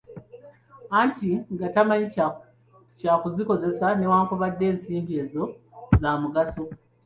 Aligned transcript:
Anti 0.99 1.29
nga 1.53 1.67
tamanyi 1.73 2.05
kya 2.97 3.13
kuzikozesa 3.21 3.87
newankubadde 3.95 4.65
ng'ensimbi 4.69 5.13
ezo 5.23 5.43
za 6.01 6.11
mugaso. 6.21 6.61